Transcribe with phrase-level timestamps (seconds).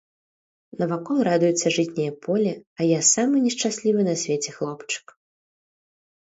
[0.83, 5.05] Навакол радуецца жытняе поле, а я самы нешчаслівы на свеце хлопчык.